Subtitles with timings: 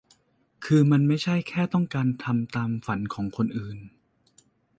[0.65, 1.85] คือมันไม่ใช่แค่ต้อง
[2.23, 3.77] ทำตามฝันของคนอื่น